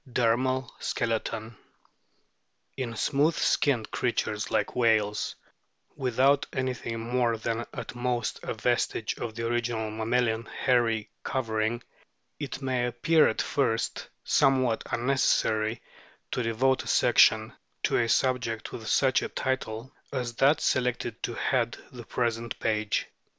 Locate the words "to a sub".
17.83-18.41